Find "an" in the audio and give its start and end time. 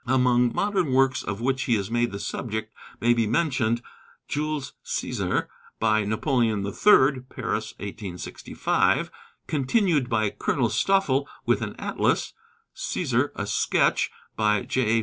11.61-11.75